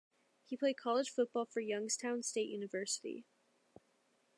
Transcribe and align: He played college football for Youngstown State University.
He 0.45 0.57
played 0.57 0.77
college 0.77 1.11
football 1.11 1.45
for 1.45 1.59
Youngstown 1.59 2.23
State 2.23 2.49
University. 2.49 3.23